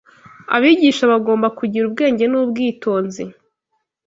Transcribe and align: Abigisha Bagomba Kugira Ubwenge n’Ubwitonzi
Abigisha 0.55 1.03
Bagomba 1.11 1.47
Kugira 1.57 1.83
Ubwenge 1.87 2.25
n’Ubwitonzi 2.27 3.23